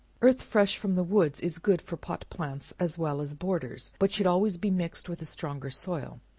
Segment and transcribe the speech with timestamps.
[0.23, 4.11] Earth fresh from the woods is good for pot plants, as well as borders, but
[4.11, 6.19] should always be mixed with a stronger soil.